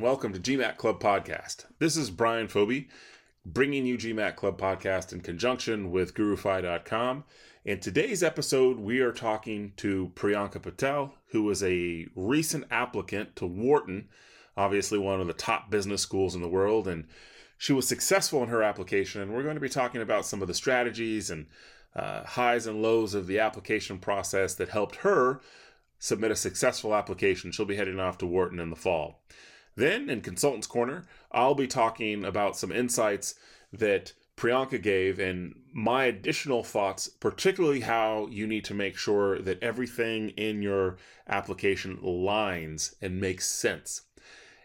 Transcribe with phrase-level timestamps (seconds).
[0.00, 1.66] welcome to GMAT Club Podcast.
[1.78, 2.88] This is Brian Phoebe,
[3.44, 7.24] bringing you GMAT Club Podcast in conjunction with GuruFi.com.
[7.66, 13.46] In today's episode, we are talking to Priyanka Patel, who is a recent applicant to
[13.46, 14.08] Wharton,
[14.56, 17.06] obviously one of the top business schools in the world, and
[17.58, 19.20] she was successful in her application.
[19.20, 21.46] And we're going to be talking about some of the strategies and
[21.94, 25.42] uh, highs and lows of the application process that helped her
[25.98, 27.52] submit a successful application.
[27.52, 29.20] She'll be heading off to Wharton in the fall.
[29.76, 33.34] Then in Consultants Corner, I'll be talking about some insights
[33.72, 39.62] that Priyanka gave and my additional thoughts, particularly how you need to make sure that
[39.62, 40.96] everything in your
[41.28, 44.02] application lines and makes sense.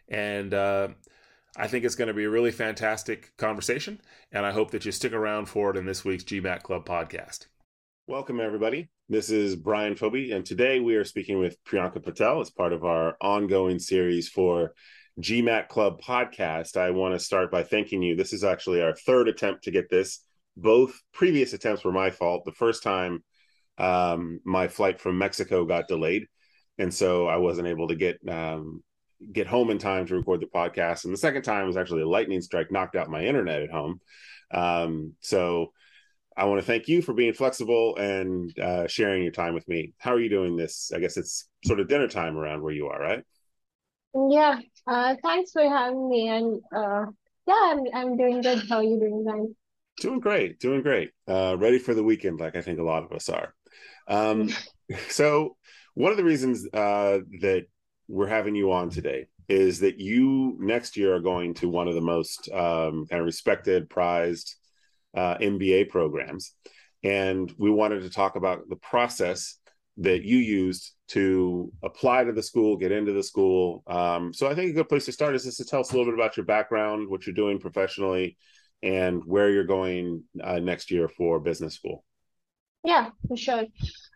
[0.08, 0.90] And uh,
[1.58, 4.92] I think it's going to be a really fantastic conversation, and I hope that you
[4.92, 7.48] stick around for it in this week's GMAT Club podcast.
[8.08, 8.88] Welcome, everybody.
[9.10, 12.86] This is Brian Phoebe, and today we are speaking with Priyanka Patel as part of
[12.86, 14.76] our ongoing series for
[15.20, 16.78] GMAT Club podcast.
[16.78, 18.16] I want to start by thanking you.
[18.16, 20.24] This is actually our third attempt to get this.
[20.56, 22.46] Both previous attempts were my fault.
[22.46, 23.24] The first time,
[23.80, 26.28] um, my flight from Mexico got delayed,
[26.78, 28.84] and so I wasn't able to get um,
[29.34, 31.06] get home in time to record the podcast.
[31.06, 34.00] And the second time was actually a lightning strike knocked out my internet at home.
[34.52, 35.72] Um, so
[36.38, 39.94] I want to thank you for being flexible and uh, sharing your time with me.
[39.98, 40.92] How are you doing this?
[40.94, 43.24] I guess it's sort of dinner time around where you are, right?
[44.30, 46.28] Yeah, uh, thanks for having me.
[46.28, 47.06] And uh,
[47.48, 48.64] yeah, I'm I'm doing good.
[48.68, 49.56] How are you doing, Ryan?
[50.02, 51.12] Doing great, doing great.
[51.28, 53.54] Uh, ready for the weekend, like I think a lot of us are.
[54.08, 54.50] Um,
[55.10, 55.56] so,
[55.94, 57.66] one of the reasons uh, that
[58.08, 61.96] we're having you on today is that you next year are going to one of
[61.96, 64.56] the most um, kind of respected, prized
[65.16, 66.54] uh, MBA programs.
[67.04, 69.58] And we wanted to talk about the process
[69.98, 73.84] that you used to apply to the school, get into the school.
[73.88, 75.98] Um, so I think a good place to start is just to tell us a
[75.98, 78.38] little bit about your background, what you're doing professionally,
[78.84, 82.04] and where you're going uh, next year for business school.
[82.84, 83.66] Yeah, for sure.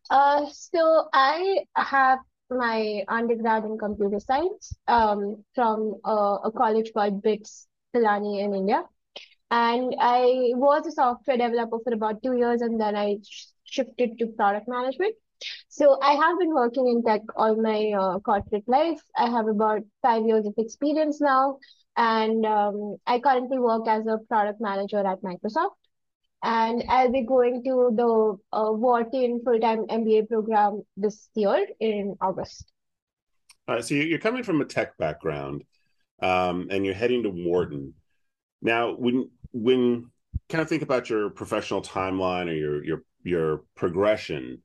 [0.10, 7.22] Uh, so I have my undergrad in computer science um, from a, a college called
[7.22, 8.84] BITS Pilani in India.
[9.52, 14.20] And I was a software developer for about two years and then I sh- shifted
[14.20, 15.16] to product management.
[15.70, 19.00] So I have been working in tech all my uh, corporate life.
[19.16, 21.58] I have about five years of experience now.
[21.96, 25.76] And um, I currently work as a product manager at Microsoft.
[26.44, 32.72] And I'll be going to the uh, Wharton full-time MBA program this year in August.
[33.68, 35.64] All right, so you're coming from a tech background,
[36.22, 37.94] um, and you're heading to Wharton.
[38.62, 40.10] Now, when when
[40.50, 44.62] kind of think about your professional timeline or your your your progression,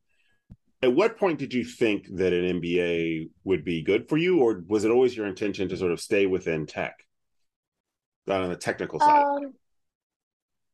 [0.83, 4.63] at what point did you think that an MBA would be good for you, or
[4.67, 6.95] was it always your intention to sort of stay within tech,
[8.29, 9.25] on the technical side?
[9.25, 9.55] Um,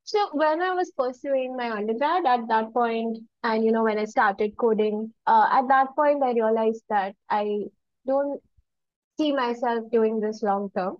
[0.04, 4.06] so when I was pursuing my undergrad at that point, and you know when I
[4.06, 7.66] started coding, uh, at that point I realized that I
[8.06, 8.40] don't
[9.18, 10.96] see myself doing this long term.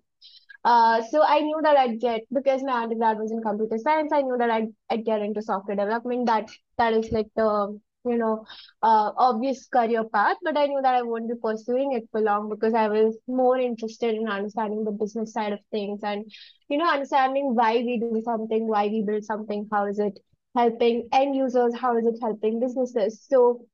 [0.63, 4.11] Uh, so I knew that I'd get because my undergrad was in computer science.
[4.13, 6.27] I knew that I'd, I'd get into software development.
[6.27, 8.45] That that is like the you know
[8.83, 10.37] uh, obvious career path.
[10.43, 13.57] But I knew that I wouldn't be pursuing it for long because I was more
[13.57, 16.31] interested in understanding the business side of things and
[16.69, 20.19] you know understanding why we do something, why we build something, how is it
[20.55, 23.25] helping end users, how is it helping businesses.
[23.27, 23.65] So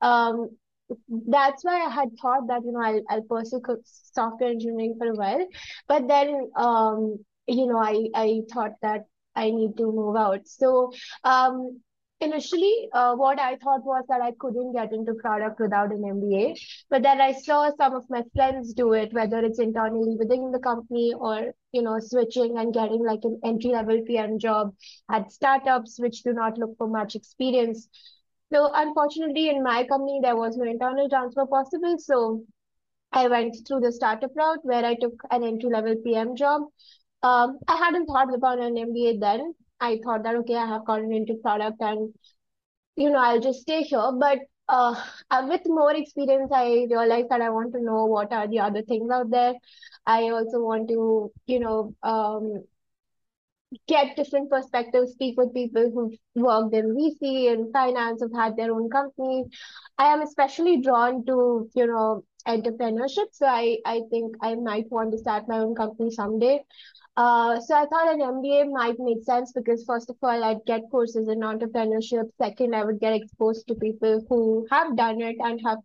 [0.00, 0.50] um,
[1.28, 5.14] that's why I had thought that you know I'll I'll pursue software engineering for a
[5.14, 5.46] while,
[5.88, 10.46] but then um you know I I thought that I need to move out.
[10.46, 10.92] So
[11.24, 11.80] um
[12.18, 16.54] initially uh, what I thought was that I couldn't get into product without an MBA,
[16.88, 20.58] but then I saw some of my friends do it, whether it's internally within the
[20.58, 24.74] company or you know switching and getting like an entry level PM job
[25.10, 27.88] at startups which do not look for much experience.
[28.52, 31.96] So unfortunately, in my company, there was no internal transfer possible.
[31.98, 32.42] So
[33.12, 36.62] I went through the startup route where I took an entry level PM job.
[37.22, 39.54] Um, I hadn't thought about an MBA then.
[39.80, 42.14] I thought that okay, I have gotten into product and
[42.96, 44.12] you know I'll just stay here.
[44.18, 44.94] But uh,
[45.48, 49.10] with more experience, I realized that I want to know what are the other things
[49.10, 49.54] out there.
[50.06, 52.64] I also want to you know um,
[53.88, 58.72] get different perspectives, speak with people who've worked in VC and finance, have had their
[58.72, 59.46] own companies.
[59.98, 63.26] I am especially drawn to, you know, entrepreneurship.
[63.32, 66.60] So I, I think I might want to start my own company someday.
[67.16, 70.82] Uh, so I thought an MBA might make sense because first of all, I'd get
[70.90, 72.30] courses in entrepreneurship.
[72.36, 75.78] Second, I would get exposed to people who have done it and have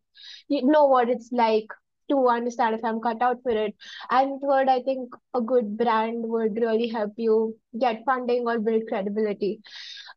[0.50, 1.68] you know what it's like
[2.12, 3.76] to understand if I'm cut out for it.
[4.10, 8.84] And third, I think a good brand would really help you get funding or build
[8.88, 9.62] credibility.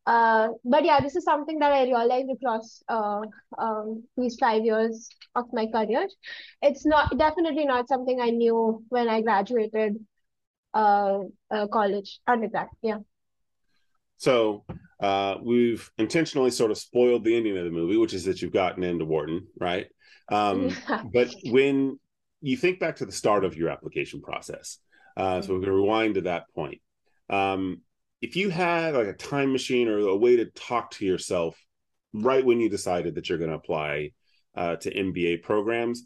[0.06, 3.22] Uh, but yeah, this is something that I realized across uh,
[3.58, 6.06] um, these five years of my career.
[6.60, 9.96] It's not definitely not something I knew when I graduated
[10.74, 11.20] uh,
[11.50, 12.68] uh college undergrad.
[12.82, 12.98] Yeah.
[14.16, 14.64] So
[15.00, 18.52] uh, we've intentionally sort of spoiled the ending of the movie, which is that you've
[18.52, 19.86] gotten into Wharton, right?
[20.28, 21.02] Um, yeah.
[21.12, 21.98] But when
[22.40, 24.78] you think back to the start of your application process,
[25.16, 26.80] uh, so we're going to rewind to that point.
[27.30, 27.82] Um,
[28.20, 31.58] if you had like a time machine or a way to talk to yourself
[32.12, 34.10] right when you decided that you're going to apply
[34.56, 36.04] uh, to MBA programs,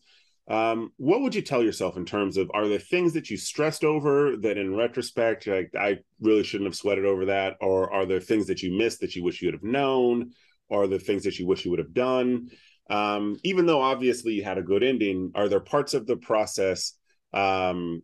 [0.49, 3.85] um, what would you tell yourself in terms of are there things that you stressed
[3.85, 8.21] over that in retrospect like i really shouldn't have sweated over that or are there
[8.21, 10.31] things that you missed that you wish you would have known
[10.71, 12.49] or are there things that you wish you would have done
[12.89, 16.95] um, even though obviously you had a good ending are there parts of the process
[17.33, 18.03] um,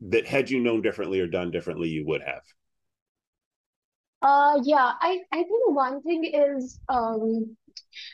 [0.00, 2.42] that had you known differently or done differently you would have
[4.22, 7.56] uh yeah i i think one thing is um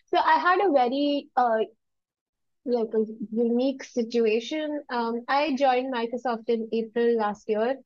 [0.06, 1.60] so i had a very uh
[2.64, 4.82] like a unique situation.
[4.90, 7.76] Um, I joined Microsoft in April last year,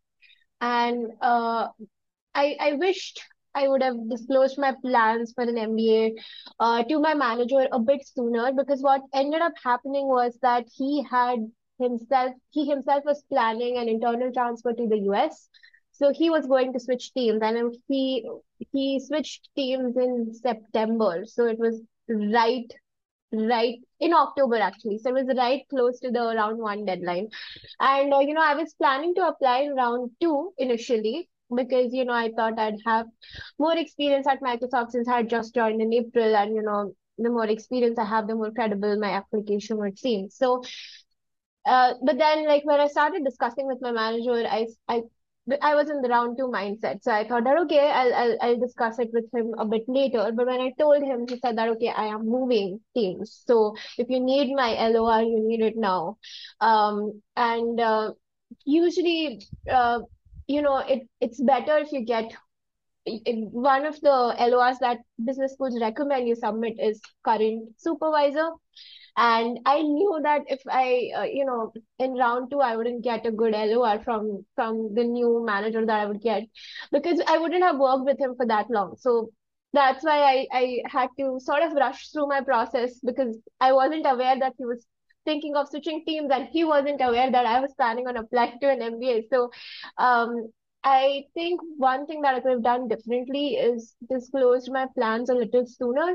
[0.61, 1.69] and uh,
[2.35, 3.21] I I wished
[3.58, 6.12] I would have disclosed my plans for an MBA
[6.60, 11.02] uh, to my manager a bit sooner because what ended up happening was that he
[11.10, 11.40] had
[11.78, 15.49] himself he himself was planning an internal transfer to the US.
[15.93, 18.28] So he was going to switch teams and he
[18.72, 21.25] he switched teams in September.
[21.25, 22.72] So it was right
[23.32, 24.99] right in October actually.
[24.99, 27.28] So it was right close to the round one deadline.
[27.81, 32.05] And, uh, you know, I was planning to apply in round two initially because, you
[32.05, 33.06] know, I thought I'd have
[33.59, 36.37] more experience at Microsoft since I had just joined in April.
[36.37, 40.31] And, you know, the more experience I have, the more credible my application would seem.
[40.31, 40.62] So,
[41.67, 45.03] uh, but then like when I started discussing with my manager, I, I
[45.62, 47.03] I was in the round two mindset.
[47.03, 50.31] So I thought that okay, I'll, I'll I'll discuss it with him a bit later.
[50.35, 53.43] But when I told him, he said that okay, I am moving teams.
[53.47, 56.19] So if you need my LOR, you need it now.
[56.61, 58.12] Um, and uh,
[58.65, 59.41] usually,
[59.71, 60.01] uh,
[60.49, 62.33] you know, it it's better if you get
[63.06, 68.50] one of the LORs that business schools recommend you submit is current supervisor.
[69.17, 73.27] And I knew that if I, uh, you know, in round two, I wouldn't get
[73.27, 76.45] a good LOR from from the new manager that I would get
[76.93, 78.97] because I wouldn't have worked with him for that long.
[78.99, 79.31] So
[79.73, 84.06] that's why I, I had to sort of rush through my process because I wasn't
[84.06, 84.87] aware that he was
[85.29, 88.71] thinking of switching teams and he wasn't aware that I was planning on applying to
[88.71, 89.25] an MBA.
[89.33, 89.51] So
[89.99, 90.49] um,
[90.83, 95.35] I think one thing that I could have done differently is disclosed my plans a
[95.35, 96.15] little sooner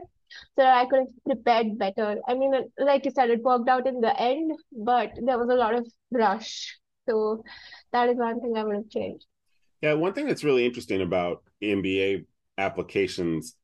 [0.56, 2.16] so that I could have prepared better.
[2.28, 5.62] I mean, like you said, it worked out in the end, but there was a
[5.64, 6.80] lot of rush.
[7.08, 7.44] So
[7.92, 9.26] that is one thing I would have changed.
[9.82, 12.26] Yeah, one thing that's really interesting about MBA
[12.58, 13.56] applications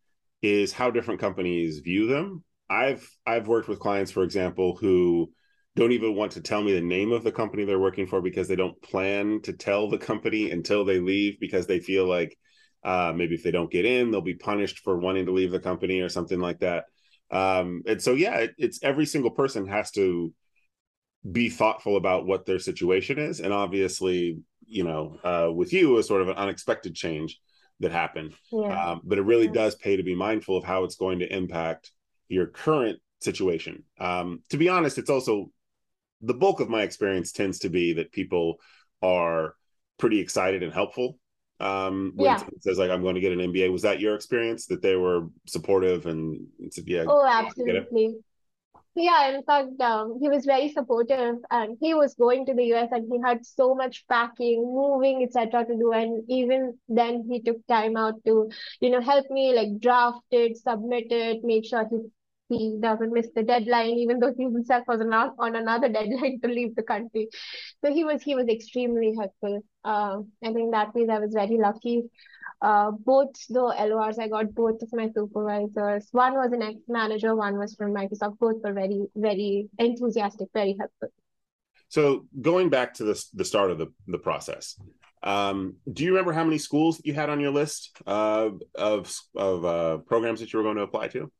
[0.41, 2.43] is how different companies view them.
[2.69, 5.31] I've I've worked with clients, for example, who
[5.79, 8.47] don't even want to tell me the name of the company they're working for because
[8.47, 12.37] they don't plan to tell the company until they leave because they feel like
[12.83, 15.59] uh, maybe if they don't get in, they'll be punished for wanting to leave the
[15.59, 16.85] company or something like that.
[17.31, 20.33] Um, and so, yeah, it, it's every single person has to
[21.29, 23.39] be thoughtful about what their situation is.
[23.39, 27.39] And obviously, you know, uh, with you, a sort of an unexpected change
[27.79, 28.33] that happened.
[28.51, 28.91] Yeah.
[28.91, 29.53] Um, but it really yeah.
[29.53, 31.91] does pay to be mindful of how it's going to impact
[32.27, 33.83] your current situation.
[33.99, 35.51] Um, to be honest, it's also
[36.21, 38.59] the bulk of my experience tends to be that people
[39.01, 39.55] are
[39.97, 41.19] pretty excited and helpful.
[41.59, 42.43] Um when yeah.
[42.61, 45.27] says like i'm going to get an mba was that your experience that they were
[45.45, 48.15] supportive and said yeah oh absolutely.
[48.95, 52.87] Yeah in fact um, he was very supportive and he was going to the us
[52.93, 55.91] and he had so much packing moving etc to do.
[55.91, 58.49] And even then he took time out to
[58.79, 61.97] you know help me like draft it submit it make sure he
[62.49, 66.47] he doesn't miss the deadline, even though he himself was not on another deadline to
[66.47, 67.29] leave the country.
[67.83, 69.61] So he was he was extremely helpful.
[69.85, 72.03] Uh, I think that means I was very lucky.
[72.61, 76.09] Uh, both the LORs I got, both of my supervisors.
[76.11, 78.37] One was an ex-manager, one was from Microsoft.
[78.37, 81.09] Both were very, very enthusiastic, very helpful.
[81.87, 84.75] So going back to the the start of the the process,
[85.23, 89.15] um, do you remember how many schools that you had on your list uh, of
[89.35, 91.31] of uh, programs that you were going to apply to?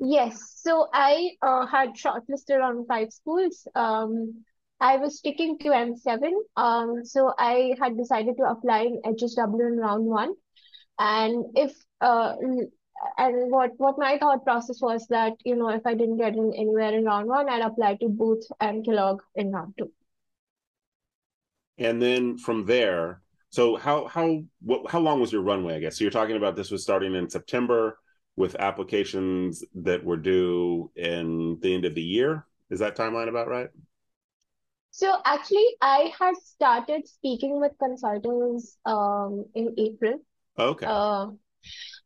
[0.00, 3.66] Yes, so I uh, had shortlisted on five schools.
[3.74, 4.44] Um,
[4.80, 6.30] I was sticking to M7.
[6.56, 10.34] Um, so I had decided to apply in HSW in round one.
[11.00, 12.34] And if uh,
[13.16, 16.52] and what what my thought process was that you know if I didn't get in
[16.54, 19.90] anywhere in round one, I'd apply to Booth and Kellogg in round two.
[21.78, 25.76] And then from there, so how how what how long was your runway?
[25.76, 26.04] I guess so.
[26.04, 27.98] You're talking about this was starting in September
[28.38, 32.46] with applications that were due in the end of the year.
[32.70, 33.68] Is that timeline about right?
[34.92, 40.20] So actually, I had started speaking with consultants um, in April.
[40.58, 40.86] Okay.
[40.88, 41.26] Uh,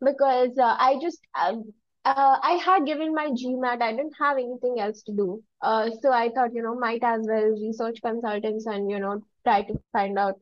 [0.01, 1.73] because uh, I just um,
[2.05, 3.83] uh, I had given my GMAT.
[3.83, 5.43] I didn't have anything else to do.
[5.61, 9.63] Uh, so I thought, you know, might as well research consultants and you know try
[9.63, 10.41] to find out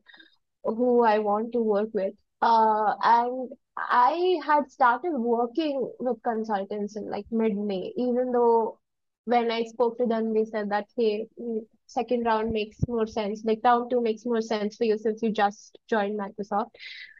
[0.63, 2.13] who I want to work with.
[2.41, 3.51] Uh, and
[3.89, 8.79] I had started working with consultants in like mid-May, even though
[9.25, 11.27] when I spoke to them, they said that, hey,
[11.87, 13.43] second round makes more sense.
[13.45, 16.71] Like round two makes more sense for you since you just joined Microsoft.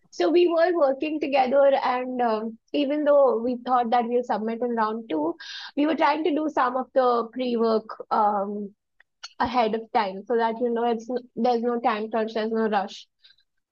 [0.10, 4.75] So we were working together, and um, even though we thought that we'll submit in
[4.75, 5.36] round two,
[5.77, 8.74] we were trying to do some of the pre-work um,
[9.39, 13.08] ahead of time so that you know it's there's no time crunch, there's no rush.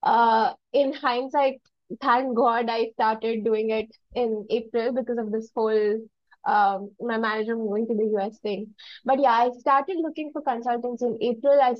[0.01, 1.59] Uh, in hindsight,
[2.01, 5.99] thank God I started doing it in April because of this whole
[6.47, 8.73] um, my manager moving to the US thing.
[9.05, 11.59] But yeah, I started looking for consultants in April.
[11.61, 11.75] I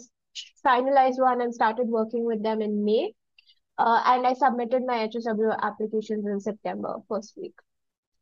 [0.65, 3.13] finalized one and started working with them in May.
[3.77, 7.53] Uh, and I submitted my HSW applications in September first week.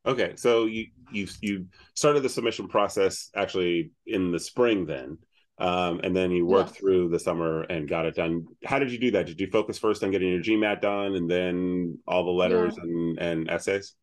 [0.06, 1.66] Okay, so you you you
[1.96, 5.18] started the submission process actually in the spring then,
[5.60, 6.80] um, and then you worked yes.
[6.80, 8.46] through the summer and got it done.
[8.64, 9.26] How did you do that?
[9.26, 12.84] Did you focus first on getting your GMAT done, and then all the letters yeah.
[12.84, 13.96] and and essays?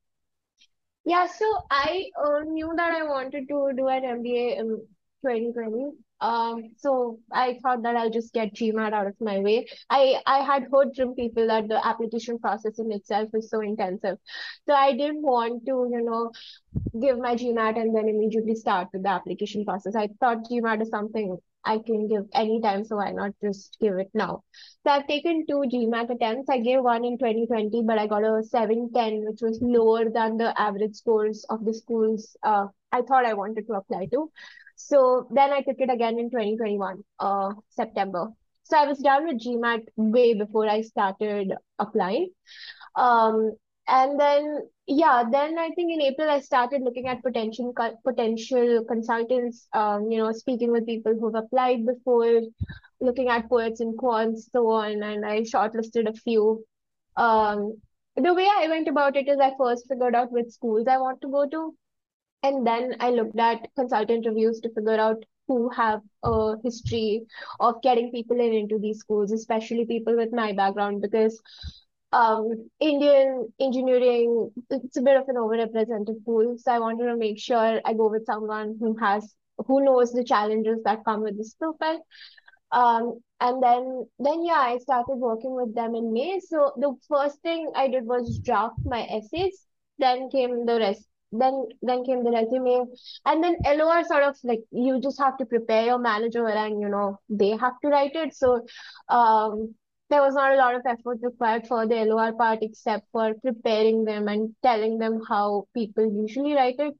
[1.05, 4.69] Yeah, so I uh, knew that I wanted to do an MBA in
[5.23, 5.93] 2020.
[6.21, 9.66] Um, so I thought that I'll just get GMAT out of my way.
[9.90, 14.16] I, I had heard from people that the application process in itself is so intensive.
[14.66, 16.30] So I didn't want to, you know,
[17.00, 19.94] give my GMAT and then immediately start with the application process.
[19.94, 24.11] I thought GMAT is something I can give anytime, so why not just give it
[24.14, 24.44] now?
[24.85, 26.49] So I've taken two GMAT attempts.
[26.49, 30.59] I gave one in 2020, but I got a 710, which was lower than the
[30.61, 34.30] average scores of the schools uh, I thought I wanted to apply to.
[34.76, 38.28] So then I took it again in 2021, uh, September.
[38.64, 42.31] So I was done with GMAT way before I started applying.
[42.97, 43.52] Um,
[43.87, 47.73] and then yeah then i think in april i started looking at potential
[48.04, 52.40] potential consultants um you know speaking with people who've applied before
[53.00, 56.64] looking at poets and quants so on and i shortlisted a few
[57.16, 57.75] um
[58.16, 61.21] the way i went about it is i first figured out which schools i want
[61.21, 61.75] to go to
[62.45, 67.23] and then i looked at consultant reviews to figure out who have a history
[67.61, 71.41] of getting people in into these schools especially people with my background because
[72.15, 76.57] um, Indian engineering, it's a bit of an overrepresented pool.
[76.59, 79.35] So I wanted to make sure I go with someone who has,
[79.67, 82.07] who knows the challenges that come with this profile.
[82.71, 86.39] Um, and then, then yeah, I started working with them in May.
[86.39, 89.67] So the first thing I did was draft my essays.
[89.99, 91.07] Then came the rest.
[91.37, 92.87] Then, then came the resume,
[93.26, 96.88] and then LOR sort of like you just have to prepare your manager, and you
[96.88, 98.35] know they have to write it.
[98.35, 98.64] So,
[99.09, 99.75] um,
[100.11, 104.05] there was not a lot of effort required for the LOR part except for preparing
[104.05, 106.95] them and telling them how people usually write it.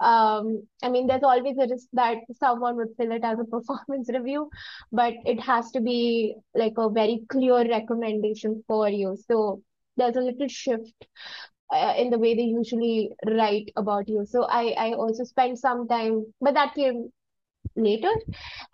[0.00, 4.08] Um, I mean, there's always a risk that someone would fill it as a performance
[4.12, 4.50] review,
[4.90, 9.16] but it has to be like a very clear recommendation for you.
[9.28, 9.62] So
[9.96, 11.06] there's a little shift
[11.72, 14.24] uh, in the way they usually write about you.
[14.26, 17.10] So I, I also spent some time, but that came
[17.76, 18.12] later.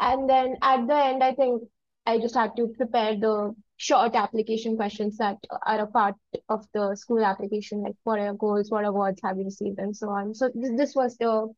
[0.00, 1.62] And then at the end, I think
[2.06, 6.16] I just had to prepare the short application questions that are a part
[6.48, 9.96] of the school application, like what are your goals, what awards have you received, and
[9.96, 10.34] so on.
[10.34, 11.48] So this, this was the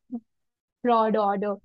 [0.83, 1.55] broad order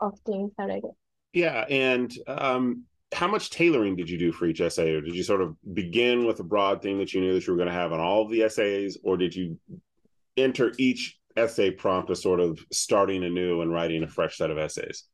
[0.00, 0.90] of things that I did.
[1.32, 5.22] Yeah, and um, how much tailoring did you do for each essay, or did you
[5.22, 7.74] sort of begin with a broad thing that you knew that you were going to
[7.74, 9.58] have on all of the essays, or did you
[10.36, 14.58] enter each essay prompt as sort of starting anew and writing a fresh set of
[14.58, 15.04] essays?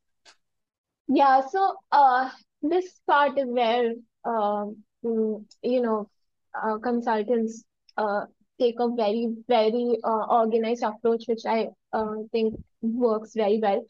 [1.09, 2.30] Yeah, so uh,
[2.62, 3.95] this part is where
[4.26, 6.09] mm, you know,
[6.61, 7.64] uh, consultants
[7.97, 8.26] uh,
[8.61, 13.85] take a very, very uh, organized approach, which I uh, think works very well.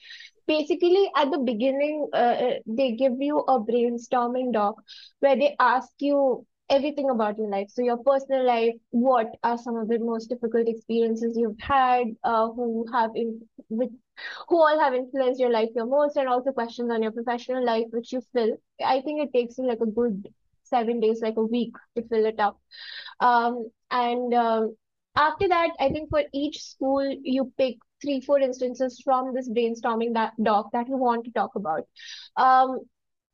[0.46, 4.76] Basically, at the beginning, uh, uh, they give you a brainstorming doc
[5.20, 7.68] where they ask you everything about your life.
[7.70, 12.48] So your personal life, what are some of the most difficult experiences you've had, uh,
[12.48, 13.90] who have in with
[14.48, 17.86] who all have influenced your life the most, and also questions on your professional life,
[17.90, 18.56] which you fill.
[18.84, 20.28] I think it takes you like a good
[20.64, 22.58] seven days, like a week to fill it up.
[23.20, 24.76] Um, and um,
[25.16, 30.14] after that, I think for each school, you pick three, four instances from this brainstorming
[30.14, 31.82] that doc that you want to talk about.
[32.36, 32.80] Um,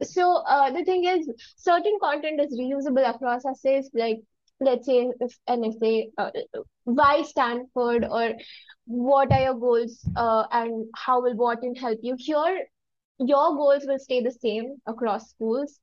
[0.03, 3.91] so uh, the thing is, certain content is reusable across essays.
[3.95, 4.21] Like,
[4.61, 6.31] let's say if an essay, uh,
[6.85, 8.35] why Stanford, or
[8.87, 12.17] what are your goals, uh, and how will Wharton help you?
[12.19, 12.67] Here,
[13.19, 15.79] your goals will stay the same across schools.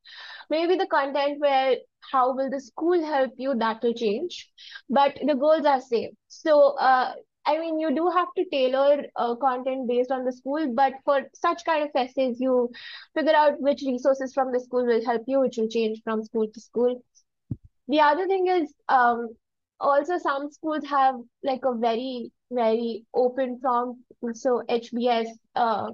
[0.49, 1.77] Maybe the content where
[2.13, 4.49] how will the school help you that will change,
[4.89, 6.11] but the goals are same.
[6.27, 7.13] So uh,
[7.45, 11.21] I mean, you do have to tailor uh, content based on the school, but for
[11.33, 12.69] such kind of essays, you
[13.15, 16.47] figure out which resources from the school will help you, which will change from school
[16.53, 17.01] to school.
[17.87, 19.35] The other thing is, um,
[19.79, 24.01] also some schools have like a very, very open prompt.
[24.33, 25.91] So HBS, uh,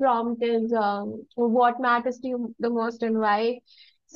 [0.00, 3.60] prompt is um, what matters to you the most and why.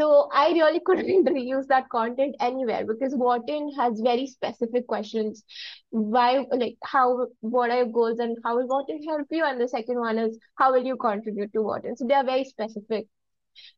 [0.01, 5.45] So I really couldn't reuse that content anywhere because Wharton has very specific questions.
[5.91, 9.45] Why, like, how, what are your goals and how will Wharton help you?
[9.45, 11.97] And the second one is, how will you contribute to Wharton?
[11.97, 13.09] So they are very specific.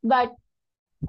[0.04, 0.32] But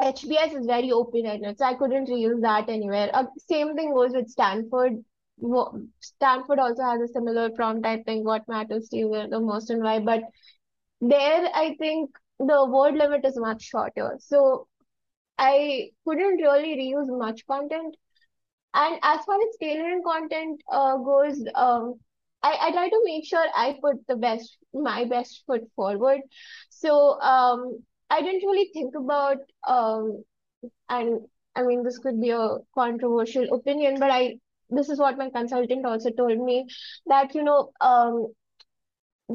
[0.01, 3.11] HBS is very open-ended, so I couldn't reuse that anywhere.
[3.13, 4.93] Uh, same thing goes with Stanford.
[5.99, 9.83] Stanford also has a similar prompt, I think, what matters to you the most and
[9.83, 9.99] why.
[9.99, 10.23] But
[11.01, 14.15] there, I think the word limit is much shorter.
[14.19, 14.67] So
[15.37, 17.95] I couldn't really reuse much content.
[18.73, 21.95] And as far as tailoring content uh, goes, um,
[22.41, 26.21] I, I try to make sure I put the best, my best foot forward.
[26.69, 29.37] So um, I didn't really think about,
[29.67, 30.23] um,
[30.89, 31.21] and
[31.55, 34.37] I mean, this could be a controversial opinion, but I
[34.69, 36.65] this is what my consultant also told me
[37.05, 38.27] that you know um,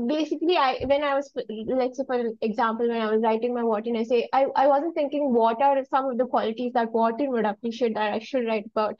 [0.06, 1.32] basically I when I was
[1.66, 5.32] let's say for example when I was writing my Wharton essay I, I wasn't thinking
[5.32, 8.96] what are some of the qualities that Wharton would appreciate that I should write about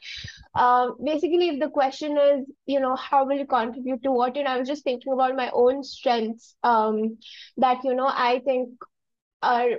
[0.54, 4.59] um, basically if the question is you know how will you contribute to Wharton I
[4.59, 7.18] was just thinking about my own strengths um,
[7.59, 8.70] that you know I think
[9.42, 9.70] are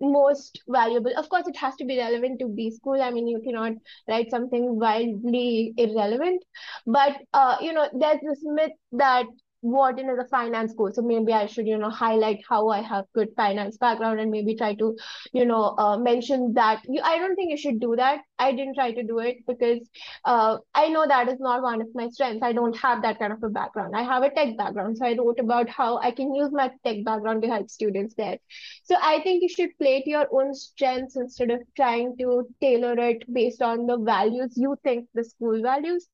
[0.00, 1.12] most valuable.
[1.16, 3.00] Of course it has to be relevant to b school.
[3.02, 3.72] I mean you cannot
[4.08, 6.42] write something wildly irrelevant
[6.86, 9.26] but uh, you know there's this myth that
[9.70, 13.04] Wharton is a finance school, so maybe I should, you know, highlight how I have
[13.14, 14.96] good finance background and maybe try to,
[15.32, 16.82] you know, uh, mention that.
[16.88, 18.20] You, I don't think you should do that.
[18.38, 19.88] I didn't try to do it because
[20.24, 22.42] uh, I know that is not one of my strengths.
[22.42, 23.94] I don't have that kind of a background.
[23.96, 27.04] I have a tech background, so I wrote about how I can use my tech
[27.04, 28.38] background to help students there.
[28.84, 32.98] So I think you should play to your own strengths instead of trying to tailor
[32.98, 36.08] it based on the values you think the school values.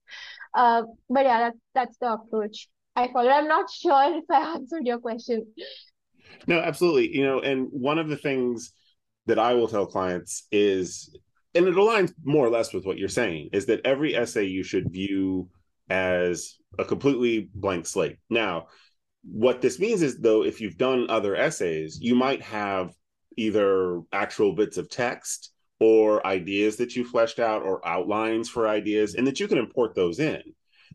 [0.54, 2.68] Uh, but yeah, that's that's the approach.
[2.94, 3.30] I follow.
[3.30, 5.46] I'm not sure if I answered your question.
[6.46, 7.16] No, absolutely.
[7.16, 8.72] You know, and one of the things
[9.26, 11.16] that I will tell clients is,
[11.54, 14.62] and it aligns more or less with what you're saying, is that every essay you
[14.62, 15.48] should view
[15.88, 18.18] as a completely blank slate.
[18.30, 18.68] Now,
[19.22, 22.92] what this means is, though, if you've done other essays, you might have
[23.36, 29.14] either actual bits of text or ideas that you fleshed out or outlines for ideas,
[29.14, 30.42] and that you can import those in.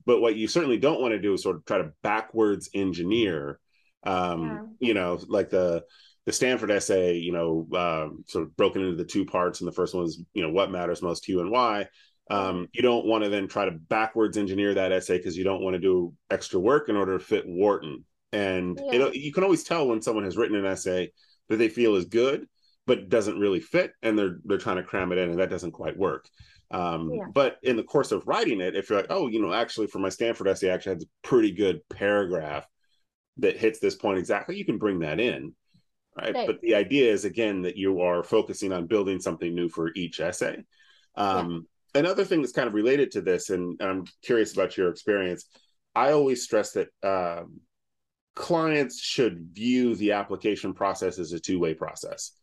[0.08, 3.60] But what you certainly don't want to do is sort of try to backwards engineer,
[4.04, 4.88] um, yeah.
[4.88, 5.84] you know, like the
[6.26, 9.74] the Stanford essay, you know, um, sort of broken into the two parts, and the
[9.74, 11.88] first one is, you know, what matters most to you and why.
[12.30, 15.62] Um, you don't want to then try to backwards engineer that essay because you don't
[15.62, 18.04] want to do extra work in order to fit Wharton.
[18.34, 19.08] And yeah.
[19.08, 21.12] it, you can always tell when someone has written an essay
[21.48, 22.46] that they feel is good,
[22.86, 25.72] but doesn't really fit, and they're they're trying to cram it in, and that doesn't
[25.72, 26.28] quite work.
[26.72, 27.26] Um, yeah.
[27.34, 30.00] But in the course of writing it, if you're like, oh, you know, actually for
[30.00, 32.68] my Stanford essay, I actually had a pretty good paragraph
[33.38, 35.54] that hits this point exactly, you can bring that in.
[36.18, 36.34] Right?
[36.34, 36.48] right.
[36.48, 40.20] But the idea is, again, that you are focusing on building something new for each
[40.20, 40.64] essay.
[41.16, 42.00] Um, yeah.
[42.02, 45.46] Another thing that's kind of related to this, and I'm curious about your experience,
[45.96, 47.62] I always stress that um,
[48.36, 52.34] clients should view the application process as a two way process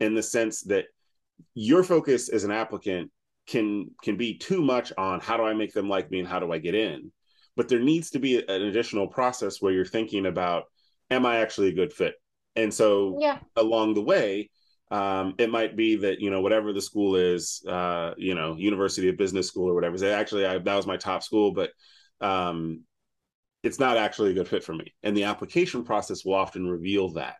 [0.00, 0.86] in the sense that
[1.54, 3.10] your focus as an applicant
[3.46, 6.40] can can be too much on how do I make them like me and how
[6.40, 7.12] do I get in.
[7.56, 10.64] But there needs to be an additional process where you're thinking about
[11.10, 12.14] am I actually a good fit?
[12.56, 13.38] And so yeah.
[13.56, 14.50] along the way,
[14.90, 19.08] um, it might be that you know whatever the school is, uh, you know, University
[19.08, 19.98] of Business School or whatever.
[19.98, 21.70] Say actually I, that was my top school, but
[22.20, 22.82] um,
[23.62, 24.94] it's not actually a good fit for me.
[25.02, 27.36] And the application process will often reveal that.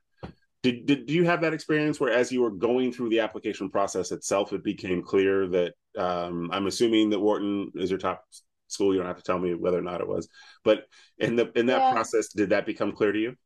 [0.63, 3.69] Did, did, did you have that experience where as you were going through the application
[3.69, 8.25] process itself, it became clear that um, I'm assuming that Wharton is your top
[8.69, 8.93] school.
[8.93, 10.29] You don't have to tell me whether or not it was,
[10.65, 10.85] but
[11.19, 11.93] in the in that yeah.
[11.93, 13.37] process, did that become clear to you?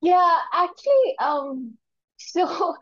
[0.00, 1.78] Yeah, actually, um,
[2.18, 2.76] so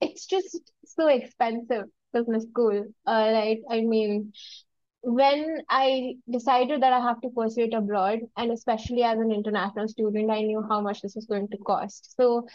[0.00, 3.58] it's just so expensive business school, uh, right?
[3.70, 4.32] I mean,
[5.02, 9.86] when I decided that I have to pursue it abroad, and especially as an international
[9.88, 12.16] student, I knew how much this was going to cost.
[12.16, 12.46] So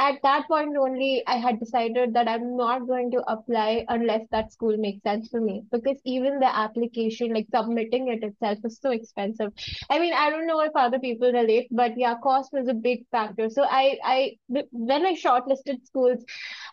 [0.00, 4.52] at that point only I had decided that I'm not going to apply unless that
[4.52, 8.90] school makes sense for me because even the application, like submitting it itself, is so
[8.90, 9.52] expensive.
[9.90, 13.06] I mean, I don't know if other people relate, but yeah, cost was a big
[13.10, 13.50] factor.
[13.50, 14.36] So I, I
[14.72, 16.24] when I shortlisted schools,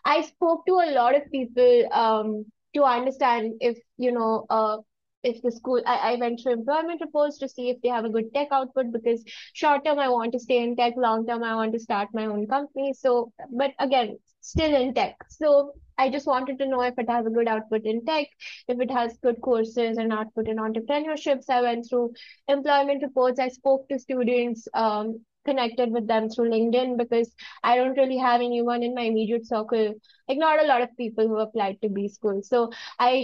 [0.04, 4.78] I spoke to a lot of people um, to understand if you know uh,
[5.22, 8.10] if the school I, I went through employment reports to see if they have a
[8.10, 11.54] good tech output because short term I want to stay in tech, long term I
[11.54, 12.92] want to start my own company.
[12.92, 15.16] So but again, still in tech.
[15.28, 18.28] So I just wanted to know if it has a good output in tech,
[18.68, 21.42] if it has good courses and output in entrepreneurship.
[21.42, 22.12] So I went through
[22.46, 23.40] employment reports.
[23.40, 28.40] I spoke to students um, connected with them through LinkedIn because I don't really have
[28.40, 29.94] anyone in my immediate circle,
[30.28, 32.40] like not a lot of people who applied to B school.
[32.42, 33.14] So I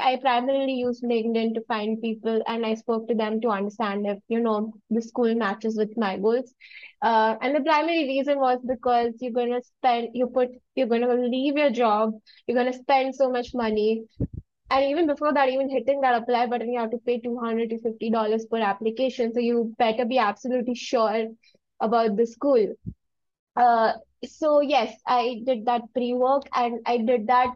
[0.00, 4.18] I primarily use LinkedIn to find people and I spoke to them to understand if,
[4.28, 6.54] you know, the school matches with my goals.
[7.02, 11.56] Uh, and the primary reason was because you're gonna spend you put you're gonna leave
[11.56, 12.12] your job,
[12.46, 14.04] you're gonna spend so much money
[14.70, 17.78] and even before that, even hitting that apply button, you have to pay 200 to
[17.78, 19.32] $50 per application.
[19.32, 21.26] So you better be absolutely sure
[21.80, 22.74] about the school.
[23.56, 23.92] Uh,
[24.24, 27.50] so yes, I did that pre-work and I did that.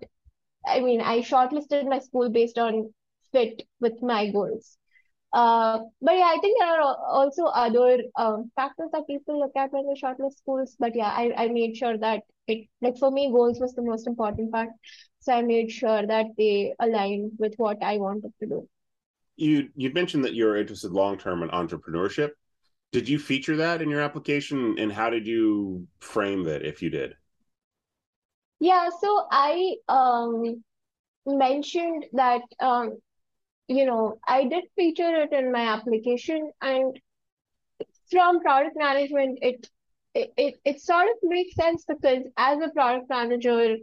[0.66, 2.92] I mean, I shortlisted my school based on
[3.32, 4.76] fit with my goals.
[5.32, 9.72] Uh, but yeah, I think there are also other um, factors that people look at
[9.72, 10.76] when they shortlist schools.
[10.78, 14.06] But yeah, I, I made sure that it like for me, goals was the most
[14.06, 14.68] important part.
[15.20, 18.68] So I made sure that they aligned with what I wanted to do.
[19.36, 22.32] You you mentioned that you're interested long term in entrepreneurship
[22.92, 26.90] did you feature that in your application and how did you frame that if you
[26.90, 27.16] did?
[28.60, 30.62] Yeah so i um
[31.26, 32.98] mentioned that um
[33.66, 37.00] you know i did feature it in my application and
[38.10, 39.68] from product management it
[40.14, 43.76] it, it, it sort of makes sense because as a product manager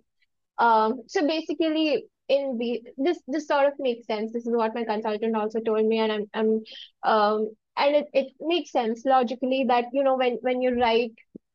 [0.60, 4.32] um so basically in this this sort of makes sense.
[4.32, 6.64] This is what my consultant also told me and i'm i'm
[7.04, 11.14] um and it, it makes sense logically that you know when when you write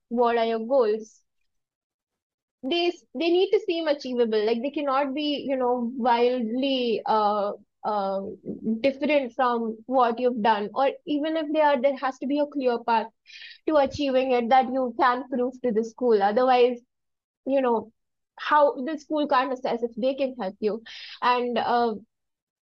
[0.09, 1.23] what are your goals
[2.63, 4.45] they they need to seem achievable.
[4.47, 7.53] Like they cannot be you know wildly uh,
[7.85, 8.21] uh,
[8.81, 10.71] different from what you've done.
[10.75, 13.07] Or even if they are there has to be a clear path
[13.69, 16.23] to achieving it that you can prove to the school.
[16.23, 16.79] Otherwise
[17.47, 17.91] you know
[18.39, 20.83] how the school can't assess if they can help you.
[21.23, 21.95] And uh,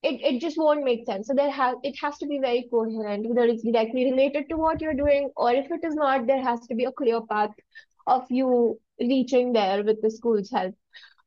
[0.02, 1.28] it, it just won't make sense.
[1.28, 4.80] So there has it has to be very coherent, whether it's directly related to what
[4.80, 7.50] you're doing, or if it is not, there has to be a clear path
[8.06, 10.74] of you reaching there with the school's help.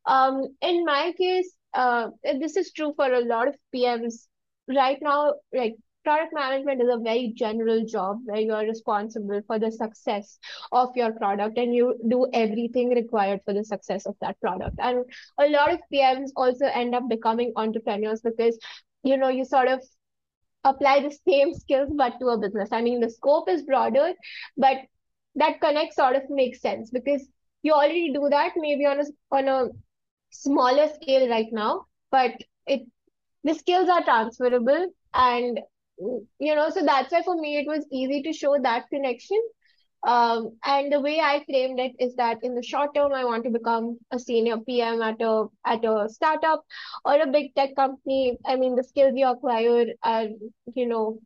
[0.06, 4.26] Um, in my case, uh, this is true for a lot of PMs
[4.68, 5.34] right now.
[5.52, 10.38] Like product management is a very general job where you are responsible for the success
[10.70, 14.76] of your product and you do everything required for the success of that product.
[14.78, 15.04] And
[15.38, 18.56] a lot of pms also end up becoming entrepreneurs because
[19.02, 19.82] you know you sort of
[20.64, 22.68] apply the same skills but to a business.
[22.70, 24.12] I mean the scope is broader
[24.56, 24.76] but
[25.34, 27.28] that connect sort of makes sense because
[27.62, 29.04] you already do that maybe on a
[29.40, 29.68] on a
[30.30, 32.32] smaller scale right now but
[32.66, 32.82] it
[33.42, 35.60] the skills are transferable and
[35.98, 39.40] you know so that's why for me it was easy to show that connection
[40.06, 43.42] um, and the way I framed it is that in the short term, I want
[43.44, 46.64] to become a senior PM at a at a startup
[47.04, 48.38] or a big tech company.
[48.46, 50.26] I mean, the skills you acquire are,
[50.76, 51.18] you know,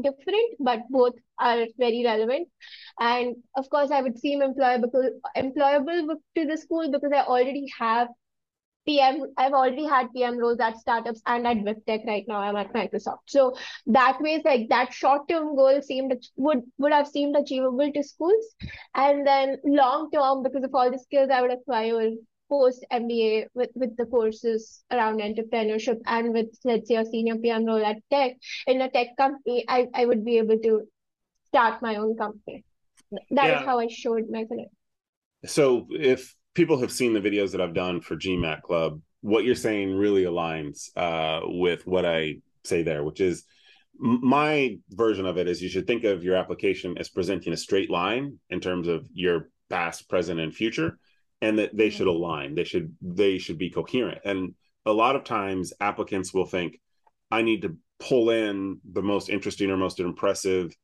[0.00, 2.48] different, but both are very relevant.
[3.00, 8.08] And of course, I would seem employable employable to the school because I already have
[8.86, 12.36] PM, I've already had PM roles at startups and at big tech right now.
[12.36, 13.28] I'm at Microsoft.
[13.28, 13.54] So
[13.86, 18.54] that way, like that short-term goal seemed would would have seemed achievable to schools.
[18.94, 22.10] And then long-term, because of all the skills I would acquire
[22.52, 27.64] post MBA with, with the courses around entrepreneurship and with let's say a senior PM
[27.64, 28.32] role at tech
[28.66, 30.82] in a tech company, I, I would be able to
[31.46, 32.64] start my own company.
[33.30, 33.60] That yeah.
[33.60, 34.70] is how I showed my connect.
[35.46, 39.54] So if people have seen the videos that I've done for GMAT Club, what you're
[39.54, 43.44] saying really aligns uh, with what I say there, which is
[43.98, 47.90] my version of it is you should think of your application as presenting a straight
[47.90, 50.98] line in terms of your past, present, and future,
[51.40, 52.54] and that they should align.
[52.54, 54.20] They should they should be coherent.
[54.24, 54.54] And
[54.86, 56.80] a lot of times applicants will think,
[57.30, 60.74] I need to pull in the most interesting or most impressive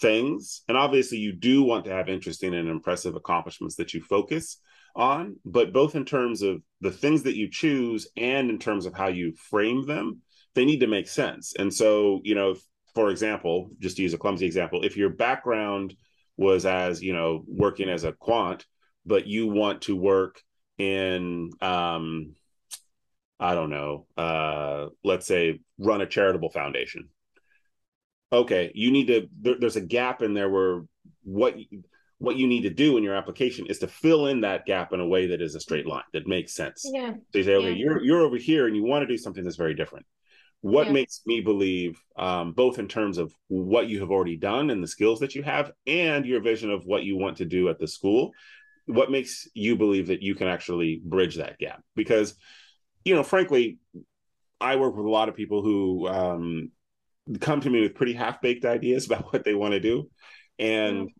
[0.00, 0.62] things.
[0.68, 4.58] And obviously you do want to have interesting and impressive accomplishments that you focus
[4.96, 8.94] on, but both in terms of the things that you choose and in terms of
[8.94, 10.22] how you frame them
[10.54, 11.54] they need to make sense.
[11.58, 12.54] And so, you know,
[12.94, 15.94] for example, just to use a clumsy example, if your background
[16.36, 18.64] was as, you know, working as a quant,
[19.04, 20.40] but you want to work
[20.78, 22.34] in um
[23.38, 27.08] I don't know, uh let's say run a charitable foundation.
[28.32, 30.82] Okay, you need to there, there's a gap in there where
[31.22, 31.56] what
[32.18, 35.00] what you need to do in your application is to fill in that gap in
[35.00, 36.88] a way that is a straight line that makes sense.
[36.92, 37.12] Yeah.
[37.32, 37.76] So you say, okay, Yeah.
[37.76, 40.06] you're you're over here and you want to do something that's very different.
[40.60, 40.92] What Yeah.
[40.94, 44.88] makes me believe, um, both in terms of what you have already done and the
[44.88, 47.86] skills that you have, and your vision of what you want to do at the
[47.86, 48.32] school,
[48.86, 51.82] what makes you believe that you can actually bridge that gap?
[51.96, 52.34] Because,
[53.04, 53.78] you know, frankly,
[54.60, 56.70] I work with a lot of people who um,
[57.40, 60.08] come to me with pretty half baked ideas about what they want to do,
[60.58, 61.10] and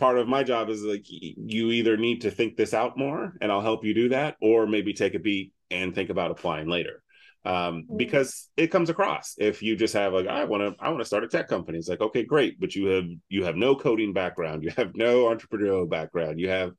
[0.00, 3.52] part of my job is like you either need to think this out more and
[3.52, 7.02] i'll help you do that or maybe take a beat and think about applying later.
[7.44, 7.96] Um, Mm.
[7.96, 9.34] because it comes across.
[9.38, 11.78] If you just have like i want to i want to start a tech company
[11.78, 15.24] it's like okay great but you have you have no coding background you have no
[15.24, 16.72] entrepreneurial background you have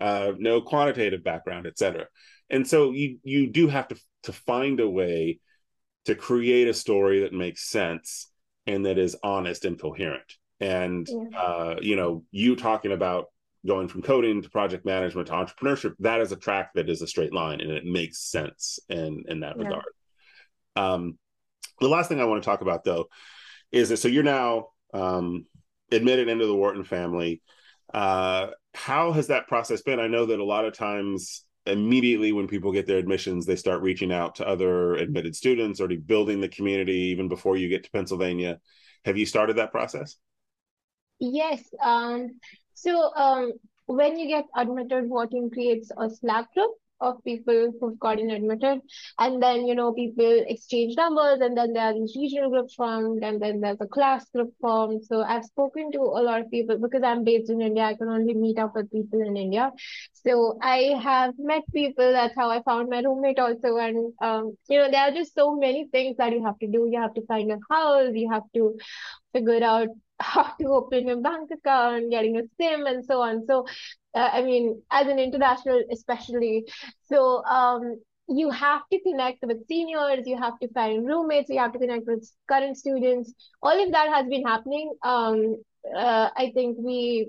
[0.00, 2.06] uh, no quantitative background etc
[2.50, 5.38] and so you you do have to to find a way
[6.06, 8.30] to create a story that makes sense
[8.66, 11.38] and that is honest and coherent and Yeah.
[11.38, 13.26] uh, you know you talking about
[13.66, 17.06] going from coding to project management to entrepreneurship that is a track that is a
[17.06, 19.62] straight line and it makes sense in in that Yeah.
[19.64, 19.84] regard.
[20.76, 21.18] Um
[21.80, 23.06] the last thing i want to talk about though
[23.72, 25.46] is that so you're now um
[25.90, 27.42] admitted into the wharton family.
[27.92, 30.00] Uh how has that process been?
[30.00, 33.80] I know that a lot of times immediately when people get their admissions they start
[33.80, 37.90] reaching out to other admitted students already building the community even before you get to
[37.90, 38.58] pennsylvania.
[39.06, 40.16] Have you started that process
[41.20, 41.62] Yes.
[41.82, 42.38] Um,
[42.74, 43.52] so um,
[43.86, 48.80] when you get admitted, Wharton creates a Slack group of people who've gotten admitted,
[49.18, 53.22] and then you know people exchange numbers, and then there are these regional groups formed,
[53.24, 55.04] and then there's a class group formed.
[55.04, 57.84] So I've spoken to a lot of people because I'm based in India.
[57.84, 59.72] I can only meet up with people in India.
[60.12, 62.12] So I have met people.
[62.12, 65.54] That's how I found my roommate also, and um, you know there are just so
[65.56, 66.88] many things that you have to do.
[66.90, 68.12] You have to find a house.
[68.14, 68.76] You have to
[69.32, 69.88] figure out
[70.20, 73.44] how to open a bank account, getting a SIM, and so on.
[73.46, 73.66] So,
[74.14, 76.64] uh, I mean, as an international, especially,
[77.08, 81.72] so um, you have to connect with seniors, you have to find roommates, you have
[81.72, 83.32] to connect with current students.
[83.62, 84.94] All of that has been happening.
[85.02, 85.56] Um,
[85.94, 87.28] uh, I think we,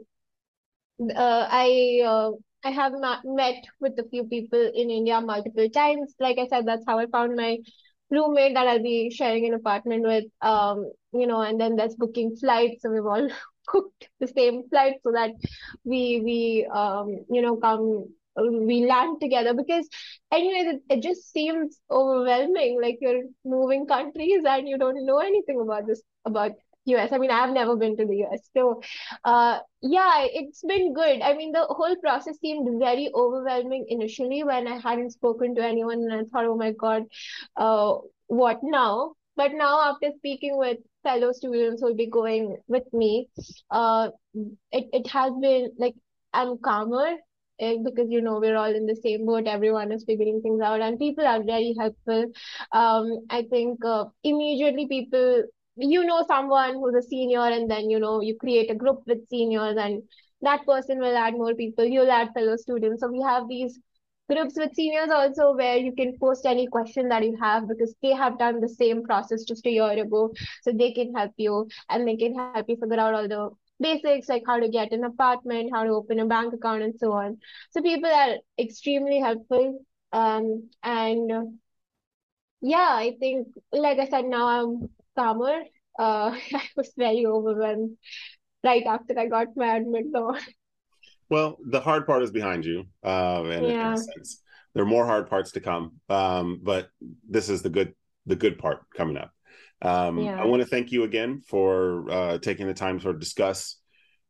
[1.02, 2.32] uh, I, uh,
[2.64, 2.94] I have
[3.24, 6.16] met with a few people in India multiple times.
[6.20, 7.58] Like I said, that's how I found my
[8.12, 10.26] roommate that I'll be sharing an apartment with.
[10.42, 12.82] Um, you know, and then there's booking flights.
[12.82, 13.30] So we've all
[13.74, 15.32] booked the same flight so that
[15.84, 18.06] we we um you know come
[18.38, 19.88] we land together because
[20.32, 25.60] anyways it, it just seems overwhelming like you're moving countries and you don't know anything
[25.62, 26.52] about this about
[26.86, 27.12] US.
[27.12, 28.50] I mean, I've never been to the US.
[28.56, 28.82] So,
[29.24, 31.22] uh, yeah, it's been good.
[31.22, 36.00] I mean, the whole process seemed very overwhelming initially when I hadn't spoken to anyone
[36.00, 37.04] and I thought, oh my God,
[37.56, 37.96] uh,
[38.28, 39.14] what now?
[39.36, 43.28] But now, after speaking with fellow students who will be going with me,
[43.70, 44.10] uh,
[44.72, 45.96] it, it has been like
[46.34, 47.16] I'm calmer
[47.60, 49.48] eh, because you know we're all in the same boat.
[49.48, 52.26] Everyone is figuring things out, and people are very helpful.
[52.72, 55.44] Um, I think uh, immediately people
[55.78, 59.28] you know someone who's a senior, and then you know you create a group with
[59.30, 60.04] seniors, and
[60.42, 61.86] that person will add more people.
[61.86, 63.02] You'll add fellow students.
[63.02, 63.80] So we have these
[64.30, 68.14] groups with seniors also where you can post any question that you have because they
[68.14, 70.32] have done the same process just a year ago
[70.64, 73.36] so they can help you and they can help you figure out all the
[73.68, 77.12] basics like how to get an apartment how to open a bank account and so
[77.12, 77.38] on
[77.72, 79.80] so people are extremely helpful
[80.14, 81.32] um and
[82.62, 85.60] yeah i think like i said now i'm calmer
[86.00, 87.98] uh i was very overwhelmed
[88.64, 90.36] right after i got my admit though
[91.30, 93.96] Well, the hard part is behind you, um, and Yeah.
[94.74, 95.94] there are more hard parts to come.
[96.10, 96.90] Um, but
[97.28, 99.32] this is the good, the good part coming up.
[99.82, 100.40] Um, Yeah.
[100.40, 103.78] I want to thank you again for uh, taking the time to sort of discuss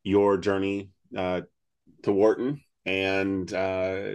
[0.03, 1.41] your journey uh,
[2.03, 4.13] to Wharton and uh,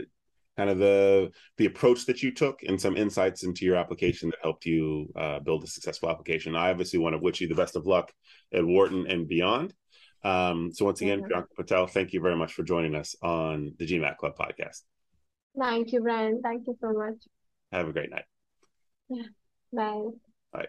[0.61, 4.41] kind of the the approach that you took and some insights into your application that
[4.43, 4.85] helped you
[5.23, 6.55] uh, build a successful application.
[6.55, 8.13] I obviously want to wish you the best of luck
[8.59, 9.69] at Wharton and beyond.
[10.23, 11.21] Um, so once again.
[11.23, 14.81] Priyanka Patel, thank you very much for joining us on the GMAT Club podcast.
[15.59, 17.21] thank you brian thank you so much
[17.73, 18.27] Have a great night.
[19.09, 19.29] Yeah.
[19.73, 20.09] Bye.
[20.53, 20.69] Bye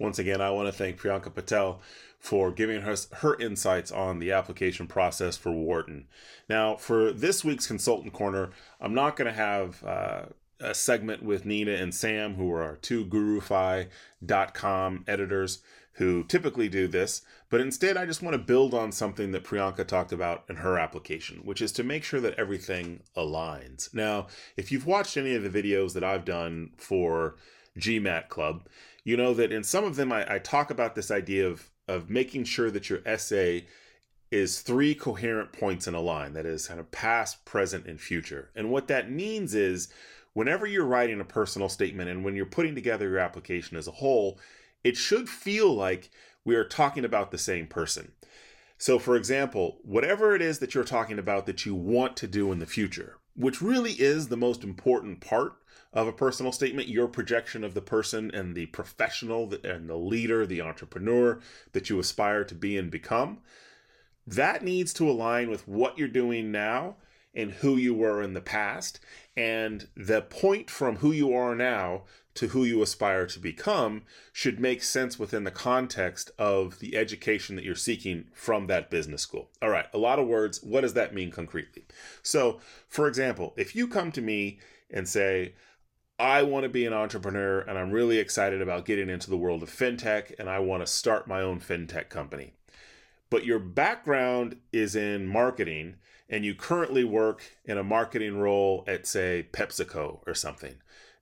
[0.00, 1.78] Once again, I want to thank Priyanka Patel
[2.18, 6.06] for giving us her insights on the application process for Wharton.
[6.48, 8.48] Now, for this week's Consultant Corner,
[8.80, 10.22] I'm not going to have uh,
[10.58, 15.58] a segment with Nina and Sam, who are our two GuruFi.com editors
[15.94, 19.86] who typically do this, but instead I just want to build on something that Priyanka
[19.86, 23.92] talked about in her application, which is to make sure that everything aligns.
[23.92, 27.34] Now, if you've watched any of the videos that I've done for
[27.78, 28.62] GMAT Club,
[29.04, 32.10] you know that in some of them I, I talk about this idea of, of
[32.10, 33.66] making sure that your essay
[34.30, 38.50] is three coherent points in a line that is kind of past, present, and future.
[38.54, 39.88] And what that means is
[40.34, 43.92] whenever you're writing a personal statement and when you're putting together your application as a
[43.92, 44.38] whole,
[44.84, 46.10] it should feel like
[46.44, 48.12] we are talking about the same person.
[48.78, 52.50] So, for example, whatever it is that you're talking about that you want to do
[52.50, 55.54] in the future, which really is the most important part
[55.92, 60.46] of a personal statement, your projection of the person and the professional and the leader,
[60.46, 61.40] the entrepreneur
[61.72, 63.38] that you aspire to be and become,
[64.26, 66.96] that needs to align with what you're doing now
[67.34, 69.00] and who you were in the past.
[69.36, 72.02] And the point from who you are now
[72.34, 77.56] to who you aspire to become should make sense within the context of the education
[77.56, 79.50] that you're seeking from that business school.
[79.60, 80.62] All right, a lot of words.
[80.62, 81.84] What does that mean concretely?
[82.22, 85.54] So, for example, if you come to me and say,
[86.20, 89.62] I want to be an entrepreneur and I'm really excited about getting into the world
[89.62, 92.52] of fintech and I want to start my own fintech company.
[93.30, 95.94] But your background is in marketing
[96.28, 100.74] and you currently work in a marketing role at, say, PepsiCo or something.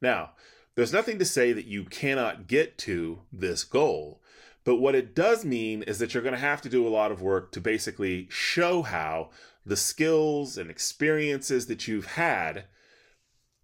[0.02, 0.32] Now,
[0.74, 4.20] there's nothing to say that you cannot get to this goal,
[4.64, 7.12] but what it does mean is that you're going to have to do a lot
[7.12, 9.30] of work to basically show how
[9.64, 12.64] the skills and experiences that you've had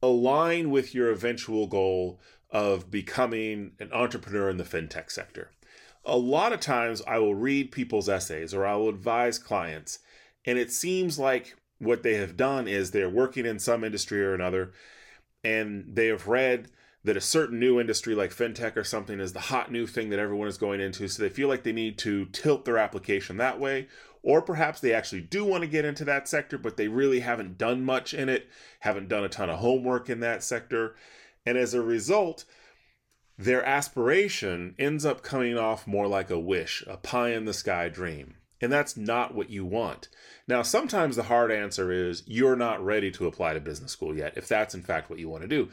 [0.08, 5.50] align with your eventual goal of becoming an entrepreneur in the fintech sector.
[6.04, 9.98] A lot of times I will read people's essays or I will advise clients,
[10.44, 14.34] and it seems like what they have done is they're working in some industry or
[14.34, 14.72] another,
[15.42, 16.68] and they have read
[17.04, 20.18] that a certain new industry like fintech or something is the hot new thing that
[20.18, 21.06] everyone is going into.
[21.06, 23.88] So they feel like they need to tilt their application that way.
[24.24, 27.58] Or perhaps they actually do want to get into that sector, but they really haven't
[27.58, 28.48] done much in it,
[28.80, 30.96] haven't done a ton of homework in that sector.
[31.44, 32.46] And as a result,
[33.36, 37.90] their aspiration ends up coming off more like a wish, a pie in the sky
[37.90, 38.36] dream.
[38.62, 40.08] And that's not what you want.
[40.48, 44.38] Now, sometimes the hard answer is you're not ready to apply to business school yet,
[44.38, 45.68] if that's in fact what you want to do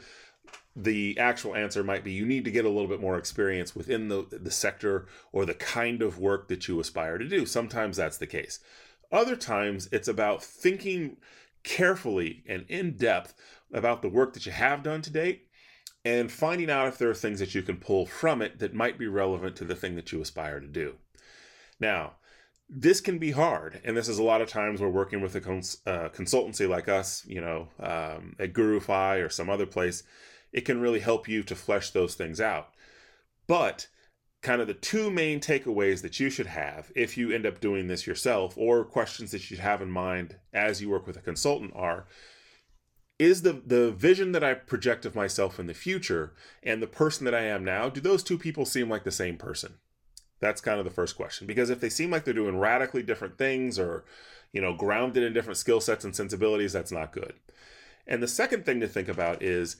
[0.74, 4.08] the actual answer might be you need to get a little bit more experience within
[4.08, 7.44] the, the sector or the kind of work that you aspire to do.
[7.44, 8.58] Sometimes that's the case.
[9.10, 11.18] Other times it's about thinking
[11.62, 13.34] carefully and in depth
[13.72, 15.48] about the work that you have done to date
[16.04, 18.98] and finding out if there are things that you can pull from it that might
[18.98, 20.94] be relevant to the thing that you aspire to do.
[21.78, 22.14] Now,
[22.68, 25.40] this can be hard, and this is a lot of times we're working with a
[25.40, 30.02] cons- uh, consultancy like us, you know, um, at GuruFi or some other place
[30.52, 32.70] it can really help you to flesh those things out.
[33.46, 33.88] But
[34.42, 37.86] kind of the two main takeaways that you should have if you end up doing
[37.86, 41.20] this yourself or questions that you should have in mind as you work with a
[41.20, 42.06] consultant are
[43.18, 47.24] is the the vision that I project of myself in the future and the person
[47.24, 49.74] that I am now do those two people seem like the same person?
[50.40, 51.46] That's kind of the first question.
[51.46, 54.04] Because if they seem like they're doing radically different things or
[54.52, 57.34] you know grounded in different skill sets and sensibilities that's not good.
[58.08, 59.76] And the second thing to think about is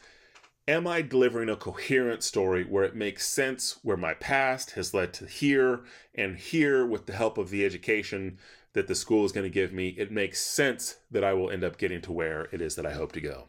[0.69, 5.13] Am I delivering a coherent story where it makes sense, where my past has led
[5.15, 5.81] to here,
[6.15, 8.39] and here, with the help of the education
[8.73, 11.65] that the school is going to give me, it makes sense that I will end
[11.65, 13.49] up getting to where it is that I hope to go?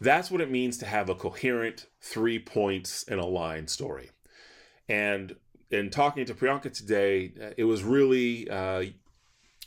[0.00, 4.10] That's what it means to have a coherent three points in a line story.
[4.88, 5.34] And
[5.72, 8.84] in talking to Priyanka today, it was really uh,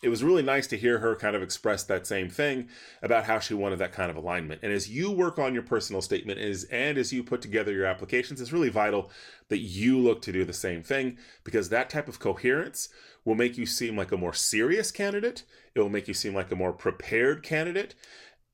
[0.01, 2.67] it was really nice to hear her kind of express that same thing
[3.03, 4.61] about how she wanted that kind of alignment.
[4.63, 7.85] And as you work on your personal statement is and as you put together your
[7.85, 9.11] applications, it's really vital
[9.49, 12.89] that you look to do the same thing because that type of coherence
[13.25, 15.43] will make you seem like a more serious candidate.
[15.75, 17.93] It will make you seem like a more prepared candidate.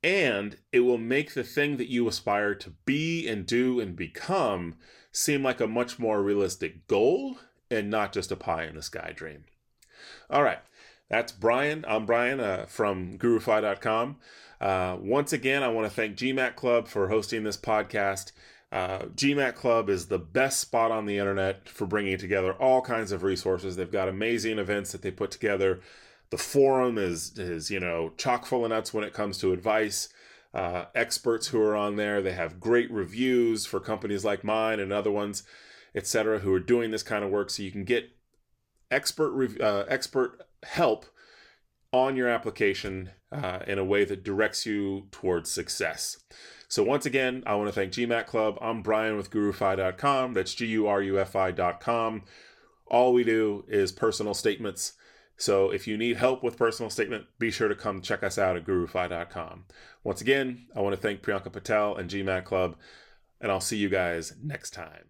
[0.03, 4.75] And it will make the thing that you aspire to be and do and become
[5.11, 7.37] seem like a much more realistic goal
[7.71, 9.45] and not just a pie in the sky dream.
[10.29, 10.59] All right.
[11.09, 11.85] That's Brian.
[11.87, 14.17] I'm Brian uh, from GuruFi.com.
[14.59, 18.33] Uh, once again, I want to thank GMAT Club for hosting this podcast.
[18.71, 23.13] Uh, GMAT Club is the best spot on the internet for bringing together all kinds
[23.13, 23.75] of resources.
[23.75, 25.79] They've got amazing events that they put together.
[26.29, 30.09] The forum is is you know chock full of nuts when it comes to advice.
[30.53, 32.21] Uh, experts who are on there.
[32.21, 35.43] They have great reviews for companies like mine and other ones,
[35.95, 37.49] etc., who are doing this kind of work.
[37.49, 38.09] So you can get
[38.91, 41.05] expert uh, expert help
[41.93, 46.17] on your application uh, in a way that directs you towards success.
[46.69, 48.57] So, once again, I want to thank GMAT Club.
[48.61, 50.33] I'm Brian with GuruFi.com.
[50.33, 52.23] That's G U R U F I.com.
[52.87, 54.93] All we do is personal statements.
[55.37, 58.57] So, if you need help with personal statement, be sure to come check us out
[58.57, 59.65] at GuruFi.com.
[60.03, 62.75] Once again, I want to thank Priyanka Patel and GMAT Club,
[63.39, 65.07] and I'll see you guys next time.